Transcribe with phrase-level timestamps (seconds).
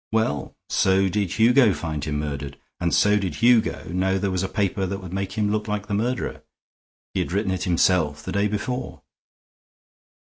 [0.11, 4.49] Well, so did Hugo find him murdered, and so did Hugo know there was a
[4.49, 6.41] paper that would make him look like the murderer.
[7.13, 9.03] He had written it himself the day before."